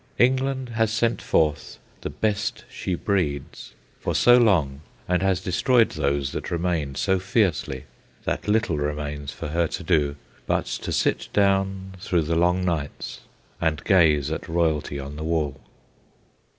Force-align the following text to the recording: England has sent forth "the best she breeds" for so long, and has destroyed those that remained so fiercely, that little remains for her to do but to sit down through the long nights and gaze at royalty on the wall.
England 0.17 0.69
has 0.69 0.89
sent 0.91 1.21
forth 1.21 1.77
"the 2.01 2.09
best 2.09 2.65
she 2.67 2.95
breeds" 2.95 3.73
for 3.99 4.15
so 4.15 4.35
long, 4.35 4.81
and 5.07 5.21
has 5.21 5.41
destroyed 5.41 5.89
those 5.91 6.31
that 6.31 6.49
remained 6.49 6.97
so 6.97 7.19
fiercely, 7.19 7.83
that 8.23 8.47
little 8.47 8.77
remains 8.77 9.31
for 9.31 9.49
her 9.49 9.67
to 9.67 9.83
do 9.83 10.15
but 10.47 10.65
to 10.65 10.91
sit 10.91 11.29
down 11.33 11.93
through 11.99 12.23
the 12.23 12.33
long 12.35 12.65
nights 12.65 13.19
and 13.61 13.83
gaze 13.83 14.31
at 14.31 14.49
royalty 14.49 14.99
on 14.99 15.17
the 15.17 15.23
wall. 15.23 15.61